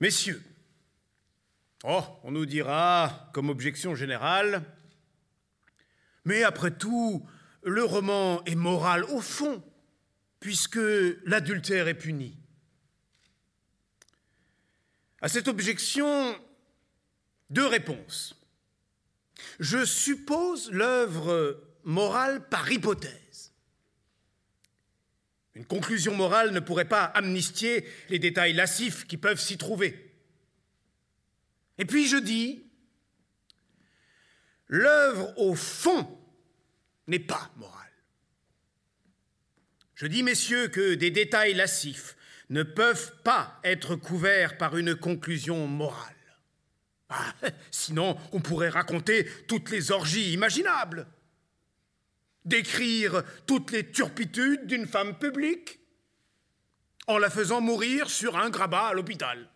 [0.00, 0.42] Messieurs,
[1.84, 4.62] oh, on nous dira, comme objection générale,
[6.26, 7.26] mais après tout,
[7.62, 9.64] le roman est moral au fond,
[10.38, 10.80] puisque
[11.24, 12.36] l'adultère est puni.
[15.22, 16.38] À cette objection,
[17.48, 18.34] deux réponses.
[19.60, 23.25] Je suppose l'œuvre morale par hypothèse.
[25.56, 30.14] Une conclusion morale ne pourrait pas amnistier les détails lascifs qui peuvent s'y trouver.
[31.78, 32.62] Et puis je dis,
[34.68, 36.20] l'œuvre au fond
[37.06, 37.72] n'est pas morale.
[39.94, 42.16] Je dis, messieurs, que des détails lascifs
[42.50, 46.14] ne peuvent pas être couverts par une conclusion morale.
[47.08, 47.32] Ah,
[47.70, 51.06] sinon, on pourrait raconter toutes les orgies imaginables,
[52.46, 55.80] décrire toutes les turpitudes d'une femme publique,
[57.06, 59.48] en la faisant mourir sur un grabat à l'hôpital.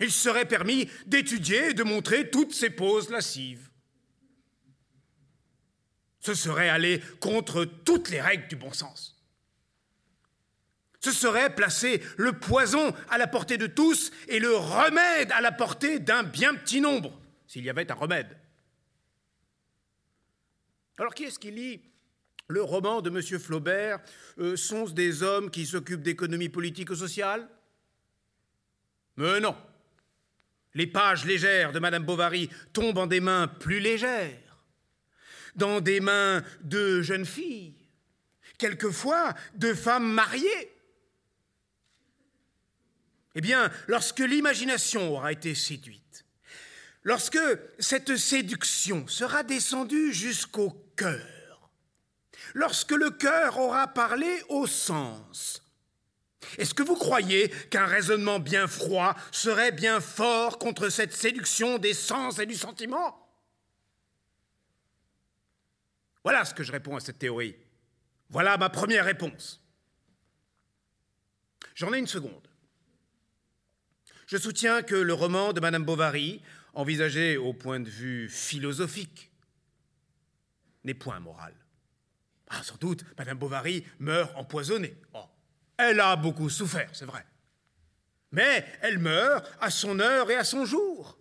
[0.00, 3.68] Il serait permis d'étudier et de montrer toutes ces poses lascives.
[6.20, 9.16] Ce serait aller contre toutes les règles du bon sens.
[11.00, 15.52] Ce serait placer le poison à la portée de tous et le remède à la
[15.52, 18.36] portée d'un bien petit nombre, s'il y avait un remède.
[20.98, 21.80] Alors qui est-ce qui lit
[22.48, 23.38] le roman de M.
[23.38, 24.00] Flaubert
[24.38, 27.48] euh, Sont-ce des hommes qui s'occupent d'économie politique ou sociale?
[29.16, 29.56] Mais non.
[30.74, 34.58] Les pages légères de Madame Bovary tombent en des mains plus légères,
[35.56, 37.74] dans des mains de jeunes filles,
[38.58, 40.72] quelquefois de femmes mariées
[43.38, 46.24] eh bien, lorsque l'imagination aura été séduite,
[47.02, 47.38] lorsque
[47.78, 51.70] cette séduction sera descendue jusqu'au cœur,
[52.54, 55.62] lorsque le cœur aura parlé au sens,
[56.56, 61.94] est-ce que vous croyez qu'un raisonnement bien froid serait bien fort contre cette séduction des
[61.94, 63.24] sens et du sentiment?
[66.24, 67.56] Voilà ce que je réponds à cette théorie.
[68.30, 69.62] Voilà ma première réponse.
[71.74, 72.47] J'en ai une seconde.
[74.28, 76.42] Je soutiens que le roman de Madame Bovary,
[76.74, 79.30] envisagé au point de vue philosophique,
[80.84, 81.54] n'est point moral.
[82.50, 84.94] Ah, sans doute, Madame Bovary meurt empoisonnée.
[85.14, 85.24] Oh,
[85.78, 87.24] elle a beaucoup souffert, c'est vrai.
[88.30, 91.18] Mais elle meurt à son heure et à son jour.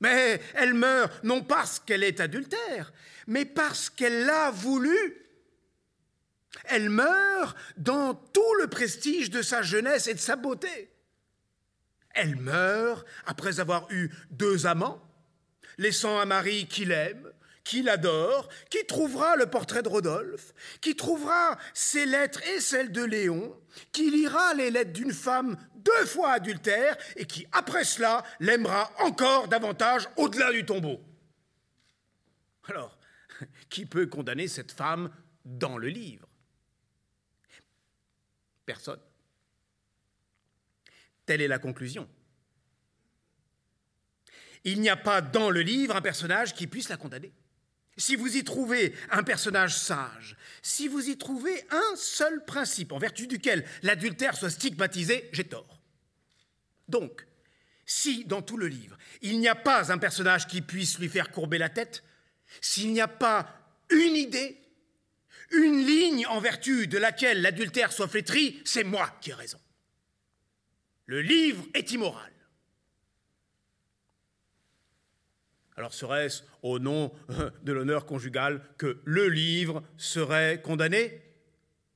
[0.00, 2.92] Mais elle meurt non parce qu'elle est adultère,
[3.28, 5.26] mais parce qu'elle l'a voulu.
[6.64, 10.89] Elle meurt dans tout le prestige de sa jeunesse et de sa beauté.
[12.14, 15.00] Elle meurt après avoir eu deux amants,
[15.78, 17.30] laissant un mari qui l'aime,
[17.64, 23.04] qui l'adore, qui trouvera le portrait de Rodolphe, qui trouvera ses lettres et celles de
[23.04, 23.56] Léon,
[23.92, 29.48] qui lira les lettres d'une femme deux fois adultère et qui, après cela, l'aimera encore
[29.48, 31.00] davantage au-delà du tombeau.
[32.64, 32.98] Alors,
[33.70, 35.10] qui peut condamner cette femme
[35.44, 36.26] dans le livre?
[38.66, 39.00] Personne.
[41.26, 42.08] Telle est la conclusion.
[44.64, 47.32] Il n'y a pas dans le livre un personnage qui puisse la condamner.
[47.96, 52.98] Si vous y trouvez un personnage sage, si vous y trouvez un seul principe en
[52.98, 55.80] vertu duquel l'adultère soit stigmatisé, j'ai tort.
[56.88, 57.26] Donc,
[57.84, 61.30] si dans tout le livre, il n'y a pas un personnage qui puisse lui faire
[61.30, 62.02] courber la tête,
[62.60, 63.54] s'il n'y a pas
[63.90, 64.60] une idée,
[65.50, 69.58] une ligne en vertu de laquelle l'adultère soit flétri, c'est moi qui ai raison.
[71.10, 72.30] Le livre est immoral.
[75.76, 77.12] Alors serait-ce au nom
[77.64, 81.20] de l'honneur conjugal que le livre serait condamné?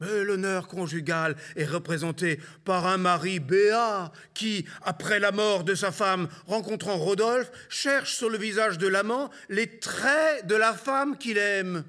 [0.00, 6.28] L'honneur conjugal est représenté par un mari béat qui, après la mort de sa femme,
[6.44, 11.82] rencontrant Rodolphe, cherche sur le visage de l'amant les traits de la femme qu'il aime.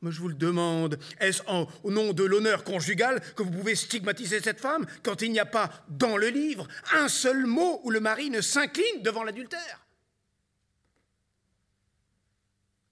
[0.00, 1.42] Mais je vous le demande, est-ce
[1.82, 5.46] au nom de l'honneur conjugal que vous pouvez stigmatiser cette femme quand il n'y a
[5.46, 9.86] pas dans le livre un seul mot où le mari ne s'incline devant l'adultère?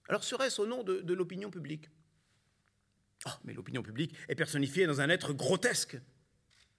[0.09, 1.89] Alors serait-ce au nom de, l'opinion publique?
[3.25, 5.97] Oh, mais l'opinion publique est personnifiée dans un être grotesque,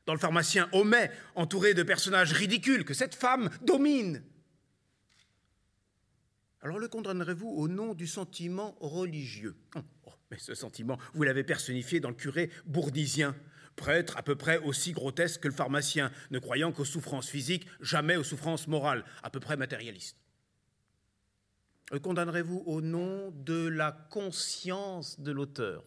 [0.06, 4.22] dans le pharmacien Homais, entouré de personnages ridicules que cette femme domine.
[6.60, 9.56] Alors le condamnerez-vous au nom du sentiment religieux?
[9.74, 9.80] Oh,
[10.30, 13.34] Mais ce sentiment, vous l'avez personnifié dans le curé bourdisien,
[13.76, 18.16] prêtre à peu près aussi grotesque que le pharmacien, ne croyant qu'aux souffrances physiques, jamais
[18.16, 20.16] aux souffrances morales, à peu près matérialiste.
[21.90, 25.84] Le condamnerez-vous au nom de la conscience de l'auteur?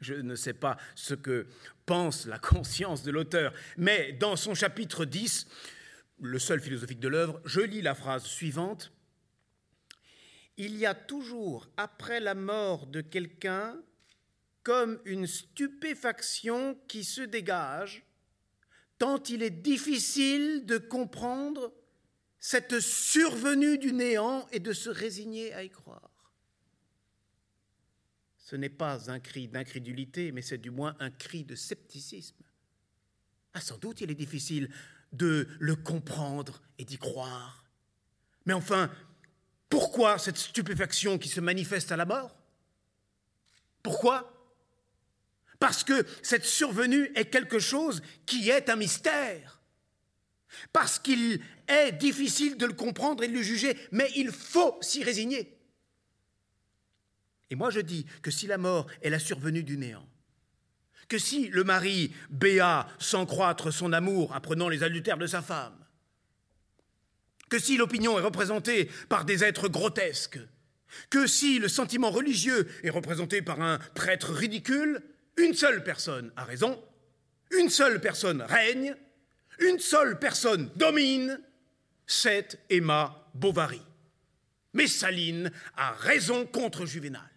[0.00, 1.46] Je ne sais pas ce que
[1.86, 5.46] pense la conscience de l'auteur, mais dans son chapitre 10,
[6.20, 8.92] le seul philosophique de l'œuvre, je lis la phrase suivante.
[10.58, 13.80] Il y a toujours, après la mort de quelqu'un,
[14.64, 18.04] comme une stupéfaction qui se dégage,
[18.98, 21.72] tant il est difficile de comprendre
[22.40, 26.34] cette survenue du néant et de se résigner à y croire.
[28.36, 32.42] Ce n'est pas un cri d'incrédulité, mais c'est du moins un cri de scepticisme.
[33.54, 34.70] Ah, sans doute il est difficile
[35.12, 37.64] de le comprendre et d'y croire.
[38.44, 38.90] Mais enfin,
[39.68, 42.34] pourquoi cette stupéfaction qui se manifeste à la mort?
[43.82, 44.32] Pourquoi?
[45.58, 49.60] Parce que cette survenue est quelque chose qui est un mystère.
[50.72, 55.04] Parce qu'il est difficile de le comprendre et de le juger, mais il faut s'y
[55.04, 55.58] résigner.
[57.50, 60.08] Et moi je dis que si la mort est la survenue du néant,
[61.08, 65.76] que si le mari béat sans croître son amour apprenant les adultères de sa femme,
[67.48, 70.38] que si l'opinion est représentée par des êtres grotesques,
[71.10, 75.02] que si le sentiment religieux est représenté par un prêtre ridicule,
[75.36, 76.82] une seule personne a raison,
[77.56, 78.94] une seule personne règne,
[79.60, 81.40] une seule personne domine,
[82.06, 83.82] c'est Emma Bovary.
[84.72, 87.28] Messaline a raison contre Juvénal.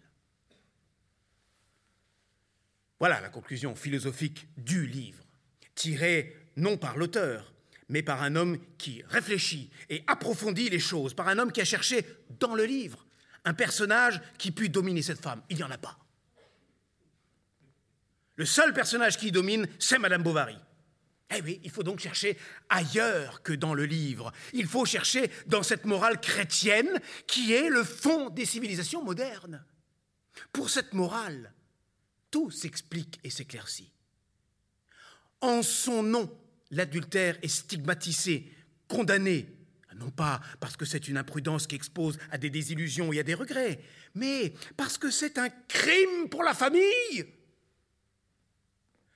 [3.00, 5.24] Voilà la conclusion philosophique du livre,
[5.74, 7.52] tirée non par l'auteur,
[7.88, 11.64] mais par un homme qui réfléchit et approfondit les choses, par un homme qui a
[11.64, 12.06] cherché
[12.40, 13.06] dans le livre
[13.44, 15.42] un personnage qui pût dominer cette femme.
[15.50, 15.98] Il n'y en a pas.
[18.36, 20.56] Le seul personnage qui domine, c'est Madame Bovary.
[21.34, 22.38] Eh oui, il faut donc chercher
[22.68, 24.32] ailleurs que dans le livre.
[24.52, 29.64] Il faut chercher dans cette morale chrétienne qui est le fond des civilisations modernes.
[30.52, 31.52] Pour cette morale,
[32.30, 33.92] tout s'explique et s'éclaircit.
[35.40, 36.30] En son nom,
[36.72, 38.52] l'adultère est stigmatisé,
[38.88, 39.48] condamné,
[39.96, 43.34] non pas parce que c'est une imprudence qui expose à des désillusions et à des
[43.34, 43.80] regrets,
[44.14, 47.26] mais parce que c'est un crime pour la famille.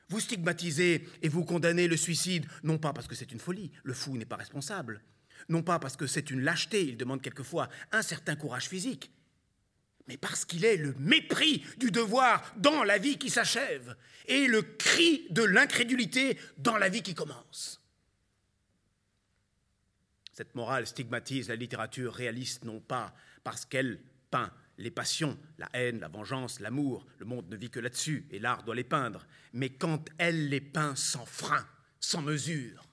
[0.09, 3.95] Vous stigmatisez et vous condamnez le suicide, non pas parce que c'est une folie, le
[3.95, 5.03] fou n'est pas responsable,
[5.49, 9.11] non pas parce que c'est une lâcheté, il demande quelquefois un certain courage physique,
[10.09, 14.63] mais parce qu'il est le mépris du devoir dans la vie qui s'achève et le
[14.63, 17.83] cri de l'incrédulité dans la vie qui commence.
[20.33, 24.01] Cette morale stigmatise la littérature réaliste non pas parce qu'elle
[24.31, 28.39] peint les passions, la haine, la vengeance, l'amour, le monde ne vit que là-dessus et
[28.39, 31.67] l'art doit les peindre, mais quand elle les peint sans frein,
[32.01, 32.87] sans mesure.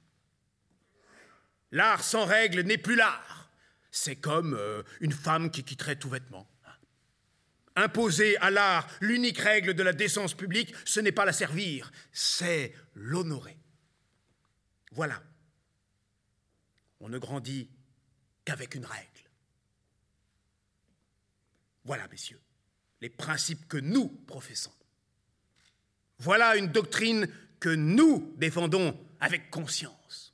[1.72, 3.50] L'art sans règle n'est plus l'art.
[3.92, 6.48] C'est comme euh, une femme qui quitterait tout vêtement.
[7.76, 12.74] Imposer à l'art l'unique règle de la décence publique, ce n'est pas la servir, c'est
[12.94, 13.58] l'honorer.
[14.92, 15.24] Voilà.
[17.00, 17.70] On ne grandit
[18.46, 19.08] qu'avec une règle.
[21.86, 22.40] Voilà, messieurs,
[23.02, 24.72] les principes que nous professons.
[26.20, 27.28] Voilà une doctrine
[27.60, 30.33] que nous défendons avec conscience.